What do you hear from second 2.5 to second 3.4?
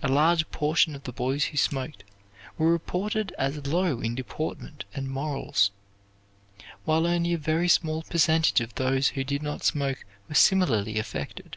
were reported